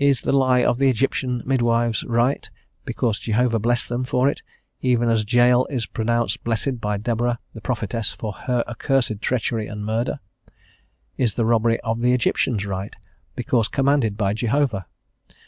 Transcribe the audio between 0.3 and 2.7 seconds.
lie of the Egyptian midwives right,